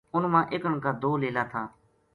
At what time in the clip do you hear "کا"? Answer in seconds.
0.83-0.91